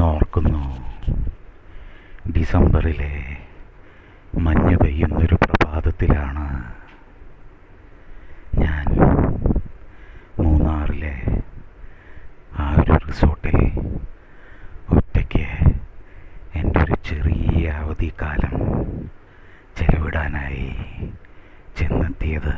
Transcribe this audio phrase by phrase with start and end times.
[0.00, 0.64] ഓർക്കുന്നു.
[2.32, 3.36] ഡിസംബറിലെ
[4.38, 6.46] മഞ്ഞ് പെയ്യുന്നൊരു പ്രഭാതത്തിലാണ്
[8.58, 8.86] ഞാൻ
[10.38, 11.14] മൂന്നാറിലെ
[12.58, 13.58] ആ ഒരു റിസോർട്ടിൽ
[14.90, 15.46] ഒറ്റയ്ക്ക്
[16.54, 18.54] എന്റെ ഒരു ചെറിയ അവധിക്കാലം
[19.76, 20.68] ചെലവിടാനായി
[21.76, 22.54] ചെന്നെത്തിയത്.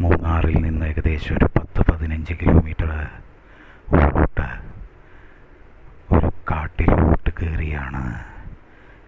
[0.00, 2.90] മൂന്നാറിൽ നിന്ന് ഏകദേശം ഒരു പത്ത് പതിനഞ്ച് കിലോമീറ്റർ
[3.92, 4.48] കാട്ടിലോട്ട്
[7.42, 8.24] കയറിയാണ്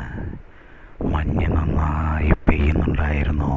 [1.06, 3.54] മഞ്ഞ് നന്നായി പെയ്യുന്നുണ്ടായിരുന്നു.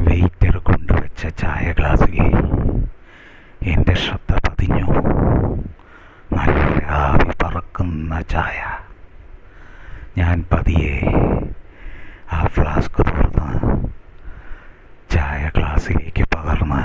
[0.00, 2.18] വെയിറ്റർ കൊണ്ടുവച്ച ചായ ഗ്ലാസ്സിൽ
[3.62, 4.86] എന്റെ ശ്രദ്ധ പതിഞ്ഞു.
[6.32, 8.58] നല്ല ആവി പറക്കുന്ന ചായ.
[10.18, 11.00] ഞാൻ പതിയെ
[12.32, 13.33] ആ ഫ്ലാസ്ക് തുറന്ന്
[15.74, 16.82] ഗ്ലാസ്സിലേക്ക് പകർന്ന്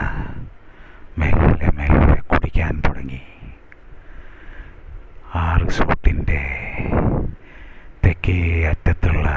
[1.19, 3.19] മെല്ലെ മെല്ലെ കുടിക്കാൻ തുടങ്ങി.
[5.39, 6.39] ആ റിസോർട്ടിന്റെ
[8.03, 8.37] തെക്കേ
[8.71, 9.27] അറ്റത്തുള്ള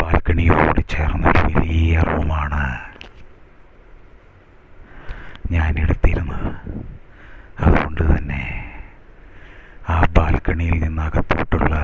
[0.00, 2.62] ബാൽക്കണിയോട് ചേർന്നൊരു വലിയ റൂമാണ്
[5.56, 6.48] ഞാൻ എടുത്തിരുന്നത്.
[7.64, 8.44] അതുകൊണ്ട് തന്നെ
[9.94, 11.74] ആ ബാൽക്കണിയിൽ നിന്ന് അകത്തോട്ടുള്ള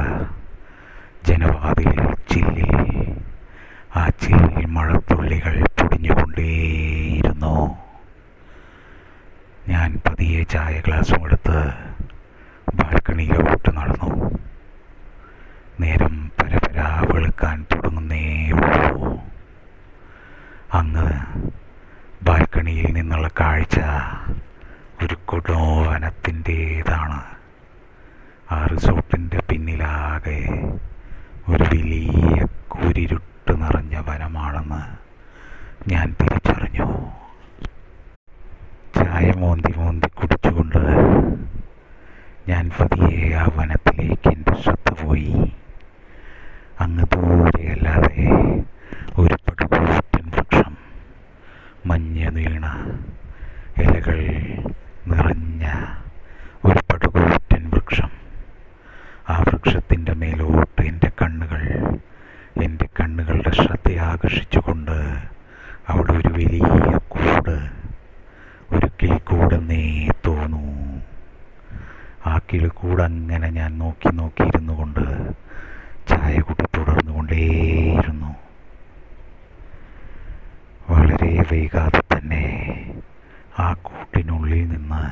[1.31, 2.73] ജനവാതിലിൽ ചില്ലിൽ
[3.99, 7.53] ആ ചില്ലിൽ മഴത്തുള്ളികൾ പൊടിഞ്ഞുകൊണ്ടേയിരുന്നു
[9.73, 11.75] ഞാൻ പതിയെ ചായ ഗ്ലാസും എടുത്ത്
[12.75, 14.39] ബാൽക്കണിയിലോട്ട് നടന്നു.
[15.81, 19.21] നേരം പരപരാ വെളുക്കാൻ തുടങ്ങുന്നേ ഉള്ളൂ.
[20.75, 21.11] അങ്ങ്
[22.23, 23.79] ബാൽക്കണിയിൽ നിന്നുള്ള കാഴ്ച
[25.05, 27.23] ഒരു കൊടുവനത്തിന്റേതാണ്.
[28.53, 30.49] ആ റിസോർട്ടിന്റെ പിന്നിലാകെ
[31.49, 34.83] ഒരു വലിയ കുരിരുട്ട് നിറഞ്ഞ വനമാണെന്ന്
[35.91, 37.11] ഞാൻ തിരിച്ചറിഞ്ഞു.
[39.15, 40.79] ചായ മോന്തി മോന്തി കുടിച്ചുകൊണ്ട്
[42.49, 45.35] ഞാൻ പതിയെ ആ വനത്തിലേക്ക് എന്റെ ശ്രദ്ധ പോയി.
[46.81, 48.25] അങ്ങ് ദൂരെയല്ലാതെ
[49.19, 50.73] ഒരു പടുകൂറ്റൻ വൃക്ഷം
[51.87, 52.65] മഞ്ഞ നീണ
[53.85, 54.19] ഇലകൾ
[55.13, 55.65] നിറഞ്ഞ
[56.65, 58.11] ഒരു പടുകൂറ്റൻ വൃക്ഷം.
[59.29, 61.63] ആ വൃക്ഷത്തിന്റെ മേലോട്ട് എന്റെ കണ്ണുകൾ
[62.67, 64.97] എന്റെ കണ്ണുകളുടെ ശ്രദ്ധയാകർഷിച്ചുകൊണ്ട്
[65.89, 66.67] അവിടെ ഒരു വലിയ
[67.15, 67.57] കൂട്
[68.73, 70.63] ഒരു കിളിക്കൂടെന്നേ തോന്നു.
[72.27, 75.05] ആ കിളിക്കൂട് അങ്ങനെ ഞാൻ നോക്കി നോക്കിയിരുന്നു കൊണ്ട്
[76.09, 78.37] ചായ കുടി തുടർന്നുകൊണ്ടേയിരുന്നു
[80.91, 82.45] വളരെ വൈകാതെ തന്നെ
[83.59, 85.03] ആ കൂട്ടിനുള്ളിൽ നിന്ന്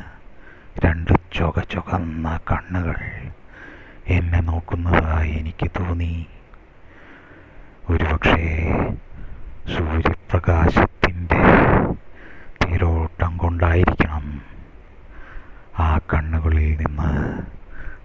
[0.84, 2.96] രണ്ട് ചുക ചുകന്ന കണ്ണുകൾ
[4.06, 6.28] എന്നെ നോക്കുന്നതായി എനിക്ക് തോന്നി.
[7.90, 8.44] ഒരുപക്ഷേ
[9.76, 11.42] സൂര്യപ്രകാശത്തിന്റെ
[12.64, 13.01] തേരോട്ടം
[13.42, 14.24] കൊണ്ടായിരിക്കണം.
[15.78, 17.10] ആ കണ്ണുകളിൽ നിന്ന്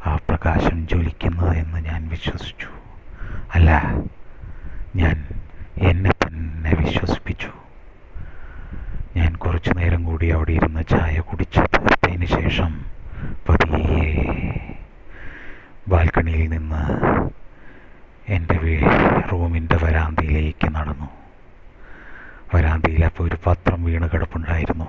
[0.10, 2.70] ആ പ്രകാശം ജ്വലിക്കുന്നത് എന്ന് ഞാൻ വിശ്വസിച്ചു.
[3.56, 3.70] അല്ല
[4.96, 5.18] ഞാൻ
[5.90, 7.52] എന്നെ തന്നെ വിശ്വസിപ്പിച്ചു.
[9.18, 12.72] ഞാൻ കുറച്ചു നേരം കൂടി അവിടെ ഇരുന്ന് ചായ കുടിച്ച് തീർത്തതിന് ശേഷം
[13.48, 14.04] പതിയെ
[15.92, 16.84] ബാൽക്കണിയിൽ നിന്ന്
[18.36, 18.56] എന്റെ
[19.32, 21.10] റൂമിന്റെ വരാന്തയിലേക്ക് നടന്നു
[22.54, 24.88] വരാന്തയിൽ അപ്പോൾ ഒരു പത്രം വീണ് കിടപ്പുണ്ടായിരുന്നു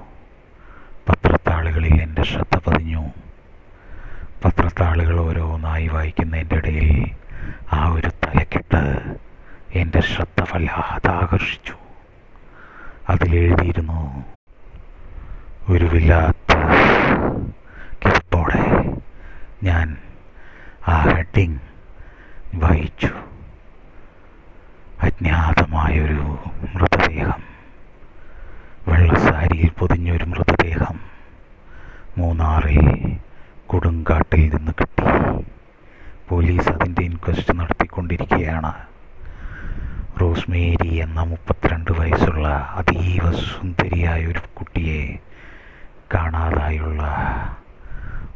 [1.09, 3.05] പത്രത്താളുകളിൽ എന്റെ ശ്രദ്ധ പതിഞ്ഞു
[4.45, 6.91] പത്രത്താളുകൾ ഓരോന്നായി വായിക്കുന്നതിന്റെ ഇടയിൽ
[7.73, 8.83] ആ ഒരു തലക്കെട്ട്
[10.19, 11.75] എന്റെ ശ്രദ്ധ വല്ലാതെ ആകർഷിച്ചു
[13.09, 13.99] അതിലെഴുതിയിരുന്നു
[15.71, 16.55] ഒരു വല്ലാത്ത
[18.03, 18.63] കിതപ്പോടെ
[19.63, 19.97] ഞാൻ
[20.89, 21.59] ആ ഹെഡിങ്
[22.55, 23.13] വായിച്ചു
[25.03, 26.27] അജ്ഞാതമായൊരു
[26.75, 27.43] മൃതദേഹം
[28.89, 31.01] വെള്ളസാരിയിൽ പൊതിഞ്ഞൊരു മൃതദേഹം
[32.19, 32.85] മൂന്നാറിൽ
[33.67, 35.09] കൊടുങ്കാട്ടിൽ നിന്ന് കിട്ടി.
[36.29, 38.73] പോലീസ് അതിന്റെ ഇൻക്വസ്റ്റ് നടത്തിക്കൊണ്ടിരിക്കുകയാണ്.
[40.21, 42.47] റോസ്മേരി എന്ന മുപ്പത്തിരണ്ട് വയസ്സുള്ള
[42.79, 45.03] അതീവ സുന്ദരിയായ ഒരു കുട്ടിയെ
[46.15, 47.03] കാണാതായുള്ള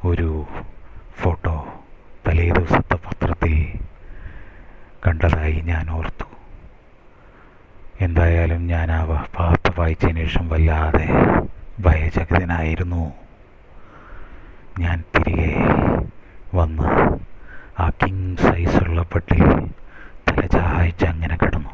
[0.04, 0.28] ഒരു
[1.20, 1.56] ഫോട്ടോ
[2.26, 3.54] തലേ ദിവസത്തെ പത്രത്തിൽ
[5.06, 6.26] കണ്ടതായി ഞാൻ ഓർത്തു.
[8.00, 9.00] എന്തായാലും ഞാൻ ആ
[9.38, 11.06] വാർത്ത വായിച്ചതിന് ശേഷം വല്ലാതെ
[11.80, 13.04] ഭയചകിതനായിരുന്നു.
[14.78, 15.52] ഞാൻ തിരികെ
[16.54, 16.88] വന്ന്
[17.80, 19.42] ആ കിങ് സൈസുള്ള ബെഡിൽ
[20.82, 21.72] തലചായ്ച്ച് അങ്ങനെ കിടന്നു.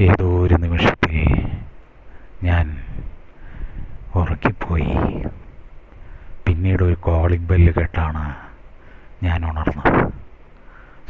[0.00, 1.16] ഏതോ ഒരു നിമിഷത്തിൽ
[2.42, 2.66] ഞാൻ
[4.14, 4.94] ഉറക്കിപ്പോയി
[6.46, 8.24] പിന്നീട് ഒരു കോളിംഗ് ബെല്ല് കേട്ടാണ്
[9.22, 9.98] ഞാൻ ഉണർന്നത്.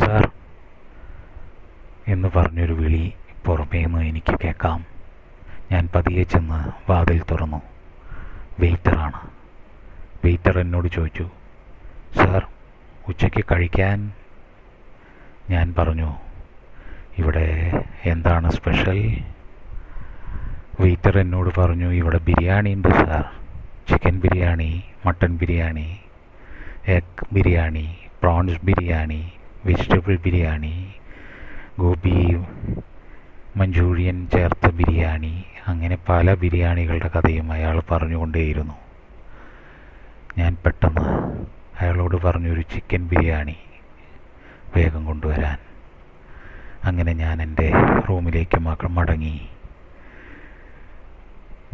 [0.00, 0.24] സാർ
[2.08, 3.04] എന്ന് പറഞ്ഞൊരു വിളി
[3.46, 4.80] പുറമേ നിന്ന് എനിക്ക് കേൾക്കാം.
[5.72, 6.60] ഞാൻ പതിയെ ചെന്ന്
[6.90, 7.60] വാതിൽ തുറന്നു.
[8.60, 9.20] വെയിറ്ററാണ്
[10.24, 11.28] വെയിറ്റർ എന്നോട് ചോദിച്ചു
[12.18, 12.42] സാർ
[13.08, 13.98] ഉച്ചയ്ക്ക് കഴിക്കാൻ
[15.50, 16.10] ഞാൻ പറഞ്ഞു
[17.18, 17.46] ഇവിടെ
[18.04, 19.00] എന്താണ് സ്പെഷ്യൽ?
[20.80, 23.24] വെയിറ്റർ എന്നോട് പറഞ്ഞു ഇവിടെ ബിരിയാണി ഉണ്ട് sir.
[23.88, 26.00] Chicken biryani mutton biryani
[26.86, 29.32] egg biryani prawns biryani
[29.64, 30.94] vegetable biryani
[31.78, 32.36] gobi
[33.56, 38.74] manchurian ചേർത്ത ബിരിയാണി അങ്ങനെ പല ബിരിയാണികളുടെ കഥയും അയാൾ പറഞ്ഞുകൊണ്ടേയിരുന്നു.
[40.38, 41.06] ഞാൻ പെട്ടെന്ന്
[41.80, 43.56] അയാളോട് പറഞ്ഞു ഒരു ചിക്കൻ ബിരിയാണി
[44.76, 45.58] വേഗം കൊണ്ടുവരാൻ.
[46.84, 47.72] അങ്ങനെ ഞാൻ എന്റെ
[48.08, 49.48] റൂമിലേക്ക് മടങ്ങി.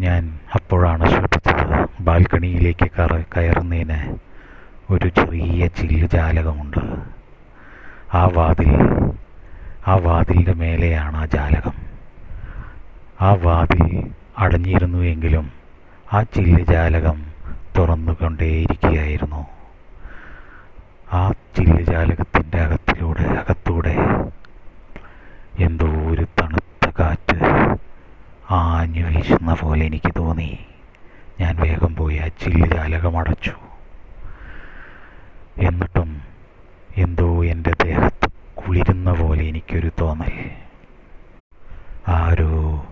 [0.01, 4.17] ഞാൻ അപ്പോഴാണ് ശ്രദ്ധിച്ചത് ബാൽക്കണിയിലേക്ക് കറ കയറുന്നതിന്
[4.91, 6.79] ഒരു ചെറിയ ചില്ല് ജാലകമുണ്ട്.
[8.15, 8.71] ആ വാതിൽ
[9.89, 11.75] ആ വാതിലിന്റെ മേലെയാണ് ആ ജാലകം.
[13.21, 15.53] ആ വാതിൽ അടഞ്ഞിരുന്നു എങ്കിലും
[16.13, 17.25] ആ ചില്ല് ജാലകം
[17.79, 19.47] തുറന്നുകൊണ്ടേയിരിക്കുകയായിരുന്നു.
[21.13, 23.95] ആ ചില്ല് ജാലകത്തിന്റെ അകത്തിലൂടെ അകത്തൂടെ
[25.59, 27.39] എന്തോ ഒരു തണുത്ത കാറ്റ്
[28.51, 30.59] ആഞ്ഞു വീശുന്ന പോലെ എനിക്ക് തോന്നി.
[31.41, 33.55] ഞാൻ വേഗം പോയി ആ ചില്ലജാലകം അടച്ചു.
[35.59, 36.23] എന്നിട്ടും
[36.97, 40.51] എന്തോ എന്റെ ദേഹത്ത് കുളിരുന്ന പോലെ എനിക്കൊരു തോന്നൽ.
[42.09, 42.85] ആരോ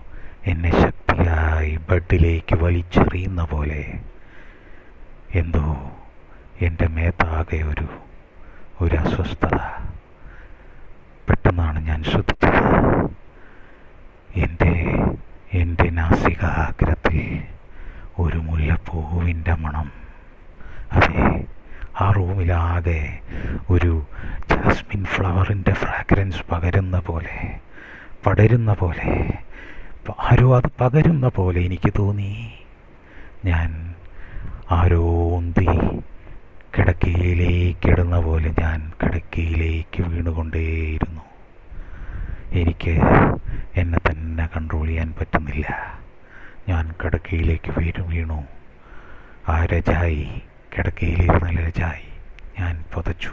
[0.46, 4.00] എന്നെ ശക്തിയായി ബെഡിലേക്ക് വലിച്ചെറിയുന്ന പോലെ
[5.34, 5.92] എന്തോ
[6.60, 7.86] എന്റെ മേത്താകെ ഒരു
[8.82, 9.56] ഒരു അസ്വസ്ഥത
[11.28, 12.60] പെട്ടെന്നാണ് ഞാൻ ശ്രദ്ധിച്ചത്.
[14.36, 14.72] എന്റെ
[15.52, 17.18] എന്റെ നാസികാഗ്രത്തിൽ
[18.18, 19.88] ഒരു മുല്ലപ്പൂവിന്റെ മണം.
[20.92, 21.44] അതെ
[22.00, 23.00] ആ റൂമിലാകെ
[23.70, 23.92] ഒരു
[24.50, 27.58] ജാസ്മിൻ ഫ്ലവറിന്റെ ഫ്രാഗ്രൻസ് പകരുന്ന പോലെ
[28.26, 29.10] പടരുന്ന പോലെ
[30.20, 32.52] ആരോ അത് പകരുന്ന പോലെ എനിക്ക് തോന്നി.
[33.44, 33.94] ഞാൻ
[34.70, 35.02] ആരോ
[36.78, 41.20] കിടക്കയിലേക്കിടുന്ന പോലെ ഞാൻ കിടക്കയിലേക്ക് വീണുകൊണ്ടേയിരുന്നു.
[42.52, 43.00] എനിക്ക്
[43.76, 45.98] എന്നെ തന്നെ കൺട്രോൾ ചെയ്യാൻ പറ്റുന്നില്ല.
[46.68, 48.44] ഞാൻ കിടക്കയിലേക്ക് വീണു വീണു.
[49.48, 50.42] ആ രജായി
[50.78, 52.08] കിടക്കയിലിരുന്ന രജായി
[52.60, 53.30] ഞാൻ പുതച്ചു.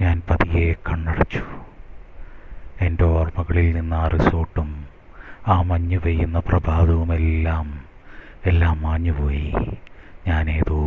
[0.00, 1.44] ഞാൻ പതിയെ കണ്ണടച്ചു.
[2.80, 4.86] എന്റെ ഓർമ്മകളിൽ നിന്ന് ആ റിസോർട്ടും
[5.48, 7.89] ആ മഞ്ഞ് പെയ്യുന്ന പ്രഭാതവുമെല്ലാം
[8.46, 9.52] എല്ലാം മാഞ്ഞുപോയി.
[10.26, 10.78] ഞാനേതോ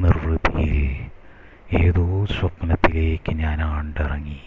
[0.00, 1.06] നിർവൃതിയിൽ
[1.72, 4.40] ഏതോ സ്വപ്നത്തിലേക്ക് ഞാൻ ആണ്ടിറങ്ങി.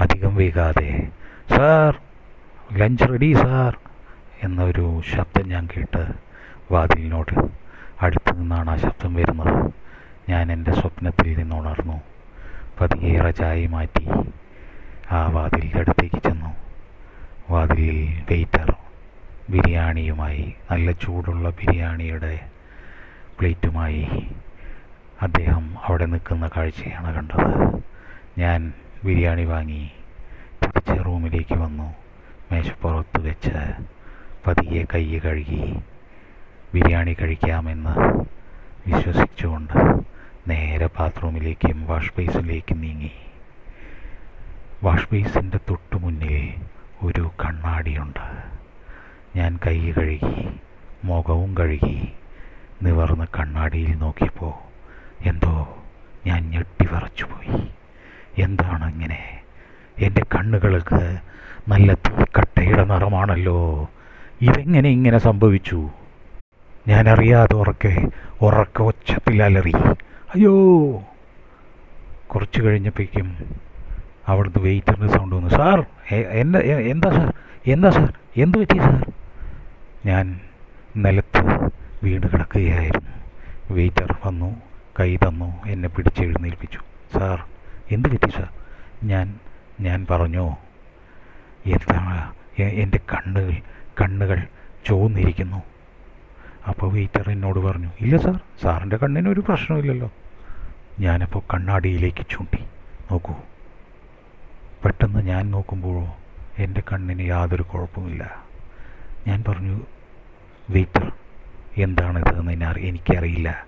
[0.00, 1.08] അധികം വൈകാതെ
[1.56, 2.00] സാർ
[2.72, 3.78] ലഞ്ച് റെഡി സാർ
[4.42, 6.12] എന്നൊരു ശബ്ദം ഞാൻ കേട്ട്
[6.72, 7.48] വാതിലിനോട്
[8.02, 9.72] അടുത്തു നിന്നാണ് ആ ശബ്ദം വരുന്നത്.
[10.28, 12.00] ഞാൻ എന്റെ സ്വപ്നത്തിൽ നിന്നുണർന്നു.
[12.80, 14.08] പതിയേറെ ചായ മാറ്റി
[15.12, 16.56] ആ വാതിലിന്റെ അടുത്തേക്ക് ചെന്നു.
[17.50, 18.74] വാതിലിൽ വെയിറ്റർ
[19.50, 22.40] ബിരിയാണിയുമായി നല്ല ചൂടുള്ള ബിരിയാണിയുടെ
[23.38, 24.02] പ്ലേറ്റുമായി
[25.22, 27.82] അദ്ദേഹം അവിടെ നിൽക്കുന്ന കാഴ്ചയാണ് കണ്ടത്.
[28.38, 28.72] ഞാൻ
[29.04, 29.90] ബിരിയാണി വാങ്ങി
[30.62, 31.94] തിരിച്ച് റൂമിലേക്ക് വന്നു.
[32.52, 33.58] മേശപ്പുറത്ത് വെച്ച്
[34.46, 35.78] പതിയെ കൈ കഴുകി
[36.74, 37.94] ബിരിയാണി കഴിക്കാമെന്ന്
[38.86, 40.04] വിശ്വസിച്ചുകൊണ്ട്
[40.48, 43.12] നേരെ ബാത്റൂമിലേക്കും വാഷ് ബേസിലേക്കും നീങ്ങി.
[44.84, 46.54] വാഷ് ബേസിന്റെ തൊട്ടു മുന്നിൽ
[47.02, 48.59] ഒരു കണ്ണാടിയുണ്ട്.
[49.36, 50.34] ഞാൻ കൈ കഴുകി
[51.04, 51.98] മുഖവും കഴുകി
[52.82, 54.54] നിവർന്ന് കണ്ണാടിയിൽ നോക്കിയപ്പോൾ
[55.26, 55.54] എന്തോ
[56.26, 57.58] ഞാൻ ഞെട്ടി വിറച്ചുപോയി
[58.38, 59.20] എന്താണ് ഇങ്ങനെ?
[59.98, 61.00] എന്റെ കണ്ണുകൾക്ക്
[61.68, 63.58] നല്ല തീക്കട്ടയുടെ നിറമാണല്ലോ.
[64.42, 65.78] ഇതെങ്ങനെ ഇങ്ങനെ സംഭവിച്ചു?
[66.88, 67.94] ഞാനറിയാതെ ഉറക്കെ
[68.42, 69.74] ഉറക്ക ഒച്ചത്തിൽ അലറി
[70.34, 70.54] അയ്യോ!
[72.26, 73.28] കുറച്ച് കഴിഞ്ഞപ്പോഴേക്കും
[74.28, 75.50] അവിടുന്ന് വെയിറ്ററിന്റെ സൗണ്ട് വന്നു.
[75.50, 75.78] സാർ
[76.42, 76.58] എന്താ
[76.92, 77.28] എന്താ സാർ?
[77.66, 78.10] എന്താ സാർ?
[78.36, 78.96] എന്ത് പറ്റി സാർ?
[80.08, 80.26] ഞാൻ
[81.04, 81.40] നിലത്ത്
[82.04, 83.14] വീണ് കിടക്കുകയായിരുന്നു.
[83.76, 84.48] വെയിറ്റർ വന്നു
[84.98, 86.80] കൈ തന്നു എന്നെ പിടിച്ച് എഴുന്നേൽപ്പിച്ചു.
[87.14, 87.38] സാർ
[87.94, 88.48] എന്ത് പറ്റി സാർ?
[89.10, 89.26] ഞാൻ
[89.86, 90.46] ഞാൻ പറഞ്ഞു
[91.74, 91.98] എന്താ
[92.82, 93.54] എന്റെ കണ്ണുകൾ
[94.00, 94.38] കണ്ണുകൾ
[94.86, 95.60] ചുവന്നിരിക്കുന്നു.
[96.70, 100.08] അപ്പോൾ വെയിറ്റർ എന്നോട് പറഞ്ഞു ഇല്ല സാർ സാറിന്റെ കണ്ണിന് ഒരു പ്രശ്നമില്ലല്ലോ
[101.06, 102.60] ഞാനപ്പോൾ കണ്ണാടിയിലേക്ക് ചൂണ്ടി.
[103.10, 103.34] നോക്കൂ
[104.82, 106.06] പെട്ടെന്ന് ഞാൻ നോക്കുമ്പോഴോ
[106.64, 108.24] എന്റെ കണ്ണിന് യാതൊരു കുഴപ്പമില്ല
[109.26, 109.80] ഞാൻ പറഞ്ഞു
[110.70, 111.12] വെയിറ്റർ
[111.78, 113.64] എന്താണിത് എന്ന് ഞാൻ എനിക്കറിയില്ല.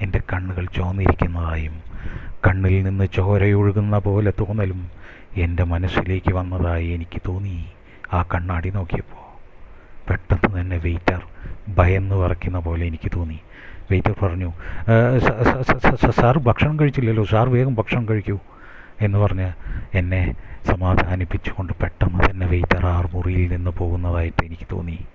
[0.00, 1.82] എന്റെ കണ്ണുകൾ ചോന്നിരിക്കുന്നതായും
[2.46, 4.90] കണ്ണിൽ നിന്ന് ചോരയൊഴുകുന്ന പോലെ തോന്നലും
[5.36, 7.66] എന്റെ മനസ്സിലേക്ക് വന്നതായി എനിക്ക് തോന്നി.
[8.12, 9.26] ആ കണ്ണാടി നോക്കിയപ്പോൾ
[10.10, 11.22] പെട്ടെന്ന് തന്നെ വെയിറ്റർ
[11.68, 13.40] ഭയന്ന് വറയ്ക്കുന്ന പോലെ എനിക്ക് തോന്നി.
[13.90, 14.52] വെയിറ്റർ പറഞ്ഞു
[14.88, 17.24] "ഏ, സ- സ- സ- സ- സ- സാർ ഭക്ഷണം കഴിച്ചില്ലല്ലോ.
[17.24, 18.38] സാർ വേഗം ഭക്ഷണം കഴിക്കൂ.
[19.00, 19.52] എന്ന് പറഞ്ഞ്
[19.94, 20.34] എന്നെ
[20.66, 25.06] സമാധാനിപ്പിച്ചുകൊണ്ട് പെട്ടെന്ന് തന്നെ വെയിറ്റർ ആ മുറിയിൽ നിന്ന് പോകുന്നതായിട്ട് എനിക്ക് തോന്നി.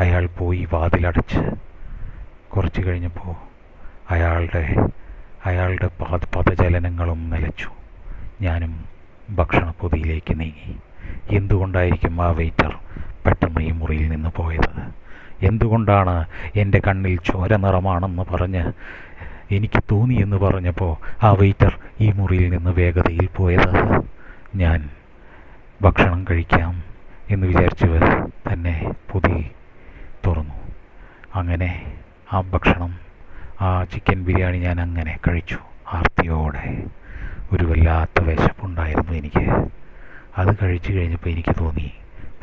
[0.00, 1.50] അയാൾ പോയി വാതിലടച്ച്.
[2.56, 3.34] കുറച്ച് കഴിഞ്ഞപ്പോൾ
[4.10, 4.76] അയാളുടെ
[5.46, 7.68] അയാളുടെ പാത പദചലനങ്ങളും നിലച്ചു.
[8.40, 8.84] ഞാനും
[9.30, 10.76] ഭക്ഷണപ്പൊതിയിലേക്ക് നീങ്ങി.
[11.36, 12.78] എന്തുകൊണ്ടായിരിക്കും ആ വെയിറ്റർ
[13.26, 15.02] പെട്ടെന്ന് ഈ മുറിയിൽ നിന്ന് പോയത്?
[15.42, 16.24] എന്തുകൊണ്ടാണ്
[16.56, 18.72] എന്റെ കണ്ണിൽ ചോര നിറമാണെന്ന് പറഞ്ഞ്
[19.52, 24.02] എനിക്ക് തോന്നിയെന്ന് പറഞ്ഞപ്പോൾ ആ വെയിറ്റർ ഈ മുറിയിൽ നിന്ന് വേഗതയിൽ പോയത്.
[24.54, 24.90] ഞാൻ
[25.82, 26.82] ഭക്ഷണം കഴിക്കാം
[27.30, 27.86] എന്ന് വിചാരിച്ചു
[28.52, 29.50] തന്നെ പൊതി
[30.26, 30.54] തുറന്നു.
[31.34, 31.70] അങ്ങനെ
[32.32, 32.98] ആ ഭക്ഷണം
[33.60, 35.58] ആ ചിക്കൻ ബിരിയാണി ഞാൻ അങ്ങനെ കഴിച്ചു.
[35.92, 36.84] ആർത്തിയോടെ
[37.52, 39.44] ഒരു വല്ലാത്ത വിശപ്പുണ്ടായിരുന്നു എനിക്ക്.
[40.38, 41.92] അത് കഴിച്ചു കഴിഞ്ഞപ്പോൾ എനിക്ക് തോന്നി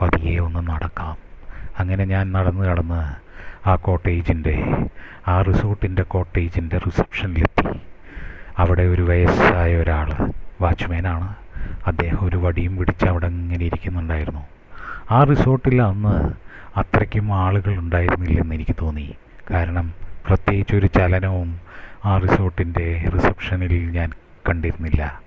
[0.02, 1.29] പതിയെ ഒന്ന് നടക്കാം.
[1.80, 3.30] അങ്ങനെ ഞാൻ നടന്നു കടന്ന്
[3.70, 4.86] ആ കോട്ടേജിന്റെ
[5.28, 7.80] ആ റിസോർട്ടിന്റെ കോട്ടേജിന്റെ റിസപ്ഷനിലെത്തി.
[8.58, 10.32] അവിടെ ഒരു വയസ്സായ ഒരാൾ
[10.62, 11.36] വാച്ച്മാനാണ്.
[11.88, 14.46] അദ്ദേഹം ഒരു വടിയും പിടിച്ച് അവിടെ ഇങ്ങനെ ഇരിക്കുന്നുണ്ടായിരുന്നു.
[15.12, 16.34] ആ റിസോർട്ടിൽ അന്ന്
[16.80, 19.16] അത്രയ്ക്കും ആളുകൾ ഉണ്ടായിരുന്നില്ലെന്ന് എനിക്ക് തോന്നി.
[19.52, 19.94] കാരണം
[20.28, 21.60] പ്രത്യേകിച്ച് ഒരു ചലനവും
[22.06, 24.12] ആ റിസോർട്ടിന്റെ റിസപ്ഷനിൽ ഞാൻ
[24.50, 25.22] കണ്ടിരുന്നില്ല.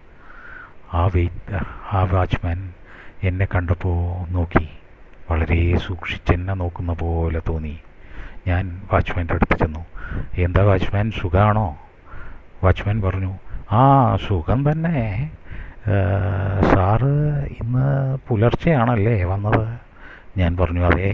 [0.95, 1.55] ആ വെയിറ്റ്
[1.93, 2.73] ആ വാച്ച്മാൻ
[3.23, 4.69] എന്നെ കണ്ടപ്പോൾ നോക്കി.
[5.33, 7.75] വളരെ സൂക്ഷിച്ചെന്നെ നോക്കുന്ന പോലെ തോന്നി.
[8.47, 9.83] ഞാൻ വാച്ച്മാന്റെ അടുത്ത് ചെന്നു.
[10.45, 11.69] എന്താ വാച്ച്മാൻ സുഖമാണോ
[12.65, 13.33] വാച്ച്മാൻ പറഞ്ഞു
[13.73, 13.83] ആ
[14.27, 14.99] സുഖം തന്നെ.
[16.73, 17.13] സാറ്
[17.61, 17.87] ഇന്ന്
[18.29, 19.65] പുലർച്ചെയാണല്ലേ വന്നത്?
[20.41, 21.11] ഞാൻ പറഞ്ഞു അതെ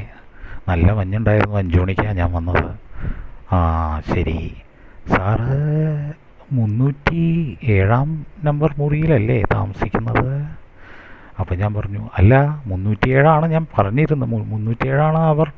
[0.69, 2.69] നല്ല മഞ്ഞുണ്ടായിരുന്നു അഞ്ചു മണിക്കാണ് ഞാൻ വന്നത്.
[3.57, 3.59] ആ
[4.13, 4.41] ശരി.
[5.13, 5.61] സാറ്
[6.53, 7.23] മുന്നൂറ്റി
[7.77, 8.09] ഏഴാം
[8.45, 10.29] നമ്പർ മുറിയിലല്ലേ താമസിക്കുന്നത്?
[11.41, 12.35] അപ്പോൾ ഞാൻ പറഞ്ഞു അല്ല
[12.71, 15.49] മുന്നൂറ്റിയേഴാണ് ഞാൻ പറഞ്ഞിരുന്നത് മുന്നൂറ്റിയേഴാണ് മുന്നൂറ്റി അവർ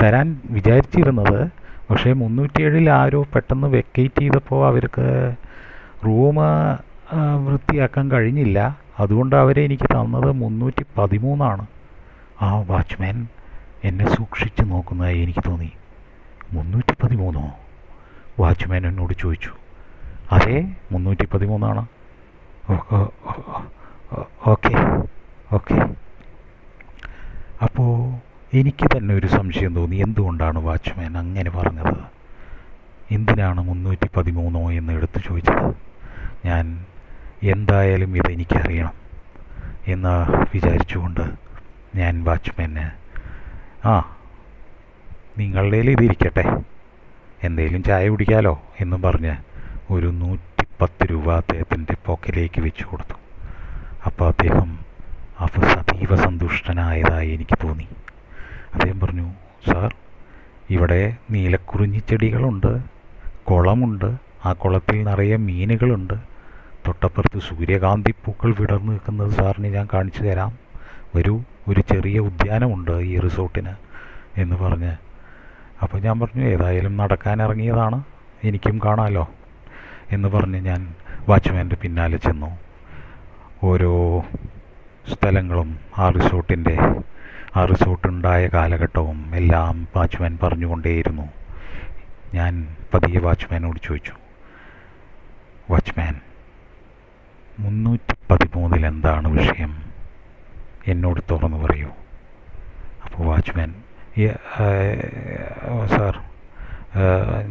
[0.00, 1.40] തരാൻ വിചാരിച്ചിരുന്നത്.
[1.88, 5.06] പക്ഷേ മുന്നൂറ്റിയേഴിൽ ആരോ പെട്ടെന്ന് വെക്കേറ്റ് ചെയ്തപ്പോൾ അവർക്ക്
[6.06, 6.36] റൂം
[7.46, 8.58] വൃത്തിയാക്കാൻ കഴിഞ്ഞില്ല.
[9.02, 11.64] അതുകൊണ്ട് അവരെ എനിക്ക് തന്നത് മുന്നൂറ്റി പതിമൂന്നാണ്
[12.44, 13.16] ആ വാച്ച്മാൻ
[13.88, 15.70] എന്നെ സൂക്ഷിച്ച് നോക്കുന്നതായി എനിക്ക് തോന്നി.
[16.56, 17.44] മുന്നൂറ്റി പതിമൂന്നോ
[18.42, 19.52] വാച്ച്മാൻ എന്നോട് ചോദിച്ചു.
[20.36, 20.56] അതെ
[20.92, 21.82] മുന്നൂറ്റി പതിമൂന്നാണ്
[24.52, 24.74] ഓക്കെ.
[25.52, 25.76] ഓക്കെ.
[27.62, 28.20] അപ്പോൾ
[28.58, 29.96] എനിക്ക് തന്നെ ഒരു സംശയം തോന്നി.
[29.96, 31.96] എന്തുകൊണ്ടാണ് വാച്ച്മാൻ അങ്ങനെ പറഞ്ഞത്?
[33.10, 35.74] എന്തിനാണ് മുന്നൂറ്റി പതിമൂന്നോ എന്ന് എടുത്തു ചോദിച്ചത്?
[36.44, 36.84] ഞാൻ
[37.42, 38.94] എന്തായാലും ഇതെനിക്കറിയണം
[39.86, 40.14] എന്ന്
[40.54, 41.24] വിചാരിച്ചുകൊണ്ട്
[41.96, 42.86] ഞാൻ വാച്ച്മാന്
[43.84, 43.94] ആ
[45.38, 46.44] നിങ്ങളുടെ ഇതിരിക്കട്ടെ
[47.46, 49.34] എന്തേലും ചായ കുടിക്കാലോ എന്നും പറഞ്ഞ്
[49.90, 53.16] ഒരു നൂറ്റി പത്ത് രൂപ അദ്ദേഹത്തിന്റെ പോക്കറ്റിലേക്ക് വെച്ചു കൊടുത്തു.
[54.06, 54.68] അപ്പോൾ അദ്ദേഹം
[55.54, 57.86] അപ്പോൾ സതീവ സന്തുഷ്ടനായതായി എനിക്ക് തോന്നി.
[58.74, 59.26] അദ്ദേഹം പറഞ്ഞു
[59.66, 59.94] സാർ
[60.70, 62.82] ഇവിടെ നീലക്കുറിഞ്ഞി ചെടികളുണ്ട്
[63.50, 66.14] കുളമുണ്ട് ആ കുളത്തിൽ നിറയെ മീനുകളുണ്ട്.
[66.86, 70.52] തൊട്ടപ്പുറത്ത് സൂര്യകാന്തി പൂക്കൾ വിടർന്നു നിൽക്കുന്നത് സാറിന് ഞാൻ കാണിച്ചു തരാം.
[71.16, 73.74] വരൂ ഒരു ചെറിയ ഉദ്യാനമുണ്ട് ഈ റിസോർട്ടിന്
[74.36, 74.92] എന്ന് പറഞ്ഞ്.
[75.82, 78.02] അപ്പോൾ ഞാൻ പറഞ്ഞു ഏതായാലും നടക്കാൻ ഇറങ്ങിയതാണ്
[78.44, 79.28] എനിക്കും കാണാമല്ലോ
[80.12, 80.94] എന്ന് പറഞ്ഞ് ഞാൻ
[81.28, 82.50] വാച്ച്മാന്റെ പിന്നാലെ ചെന്നു.
[83.64, 83.92] ഓരോ
[85.10, 86.78] സ്ഥലങ്ങളും ആ റിസോർട്ടിന്റെ
[87.56, 91.22] ആ റിസോർട്ടുണ്ടായ കാലഘട്ടവും എല്ലാം വാച്ച്മാൻ പറഞ്ഞുകൊണ്ടേയിരുന്നു.
[92.34, 94.12] ഞാൻ പതിയെ വാച്ച്മാനോട് ചോദിച്ചു
[95.70, 96.20] വാച്ച്മാൻ
[97.58, 99.82] മുന്നൂറ്റി പതിമൂന്നിൽ എന്താണ് വിഷയം?
[100.86, 101.88] എന്നോട് തുറന്നു പറയൂ.
[103.04, 103.74] അപ്പോൾ വാച്ച്മാൻ
[104.18, 106.20] "യ- ആ, സാർ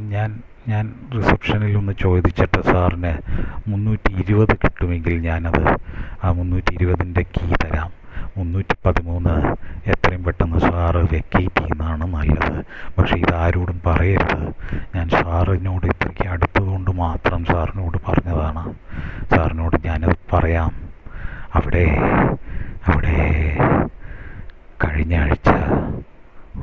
[0.09, 3.17] ഞാൻ ഞാൻ റിസപ്ഷനിൽ ഒന്ന് ചോദിച്ചിട്ട് സാറിന്
[3.67, 5.77] മുന്നൂറ്റി ഇരുപത് കിട്ടുമെങ്കിൽ ഞാനത്
[6.23, 7.91] ആ മുന്നൂറ്റി ഇരുപതിന്റെ കീ തരാം.
[8.37, 9.55] മുന്നൂറ്റി പതിമൂന്ന്
[9.89, 12.65] എത്രയും പെട്ടെന്ന് സാറ് വെക്കേറ്റ് ചെയ്യുന്നതാണ് നല്ലത്.
[12.97, 14.53] പക്ഷേ ഇതാരോടും പറയരുത്.
[14.95, 18.73] ഞാൻ സാറിനോട് ഇത്രയ്ക്ക് അടുത്തതുകൊണ്ട് മാത്രം സാറിനോട് പറഞ്ഞതാണ്.
[19.35, 20.71] സാറിനോട് ഞാനത് പറയാം.
[21.53, 21.97] അവിടെ
[22.85, 23.17] അവിടെ
[24.83, 25.49] കഴിഞ്ഞ ആഴ്ച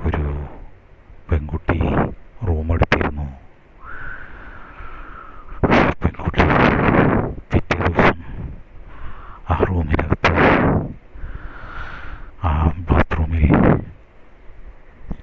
[0.07, 0.45] ഒരു
[1.33, 1.79] പെൺകുട്ടി
[2.49, 3.48] റൂം എടുത്തിരുന്നു
[6.05, 6.43] പെൺകുട്ടി
[7.53, 8.19] പിറ്റേ ദിവസം
[9.51, 10.33] ആ റൂമിനകത്ത്
[12.45, 13.47] ആ ബാത്റൂമിൽ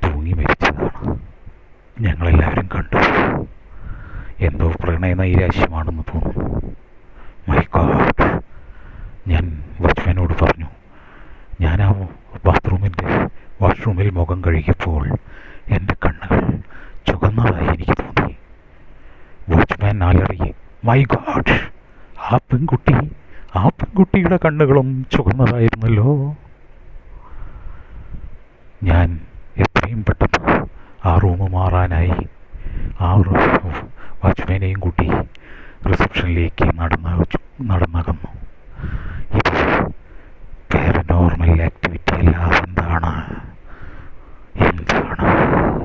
[0.05, 1.19] തൂങ്ങി മരിച്ചതാണ്.
[2.01, 2.97] ഞങ്ങളെല്ലാവരും കണ്ടു.
[4.39, 6.75] എന്തോ പ്രണയ നൈരാശ്യമാണെന്ന് തോന്നുന്നു.
[7.49, 8.41] മൈ ഗോഡ്
[9.27, 10.67] ഞാൻ വാച്ച്മാനോട് പറഞ്ഞു
[11.61, 11.91] ഞാൻ ആ
[12.45, 13.29] ബാത്റൂമിന്റെ
[13.61, 15.07] വാഷ്റൂമിൽ മുഖം കഴുകിയപ്പോൾ
[15.67, 16.39] എന്റെ കണ്ണുകൾ
[17.07, 18.35] ചുവന്നതായി എനിക്ക് തോന്നി.
[19.49, 20.53] വാച്ച്മാൻ അലറി
[20.85, 21.59] മൈ ഗോഡ്
[22.19, 23.11] ആ പെൺകുട്ടി
[23.55, 26.35] ആ പെൺകുട്ടിയുടെ കണ്ണുകളും ചുവന്നതായിരുന്നല്ലോ.
[28.83, 29.19] ഞാൻ
[29.57, 30.65] എത്രയും പെട്ടെന്ന്
[31.05, 32.27] ആ റൂം മാറാനായി.
[33.01, 33.15] ആ
[34.23, 35.07] വാച്ച്മാനെയും കൂട്ടി
[35.89, 37.23] റിസപ്ഷനിലേക്ക് നടന്ന
[37.61, 38.31] നടന്നകന്നു.
[39.37, 39.83] ഇത്
[40.73, 42.37] പാരനോർമൽ ആക്ടിവിറ്റി അല്ല.
[42.37, 43.13] എന്താണ്?
[44.57, 45.84] എന്താണ്?